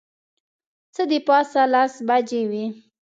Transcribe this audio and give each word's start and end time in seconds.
څه 0.93 1.03
د 1.09 1.13
پاسه 1.27 1.63
لس 1.73 1.93
بجې 2.07 2.41
وې. 2.49 2.65